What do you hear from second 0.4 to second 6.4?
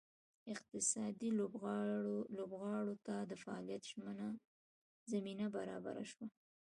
اقتصادي لوبغاړو ته د فعالیت زمینه برابره شوه.